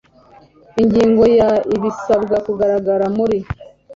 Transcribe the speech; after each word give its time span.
Ingingo 0.81 1.23
ya 1.39 1.49
Ibisabwa 1.75 2.35
kugaragara 2.45 3.05
muri 3.17 3.37